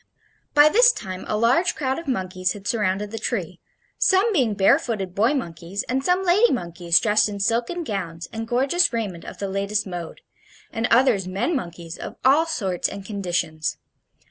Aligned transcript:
By 0.55 0.67
this 0.67 0.91
time 0.91 1.25
a 1.27 1.37
large 1.37 1.75
crowd 1.75 1.99
of 1.99 2.07
monkeys 2.07 2.53
had 2.53 2.67
surrounded 2.67 3.11
the 3.11 3.19
tree, 3.19 3.59
some 3.99 4.33
being 4.33 4.55
barefooted 4.55 5.13
boy 5.13 5.35
monkeys, 5.35 5.83
and 5.87 6.03
some 6.03 6.23
lady 6.23 6.51
monkeys 6.51 6.99
dressed 6.99 7.29
in 7.29 7.39
silken 7.39 7.83
gowns 7.83 8.27
and 8.33 8.47
gorgeous 8.47 8.91
raiment 8.91 9.25
of 9.25 9.37
the 9.37 9.47
latest 9.47 9.85
mode, 9.85 10.21
and 10.73 10.87
others 10.87 11.27
men 11.27 11.55
monkeys 11.55 11.99
of 11.99 12.15
all 12.25 12.47
sorts 12.47 12.89
and 12.89 13.05
conditions. 13.05 13.77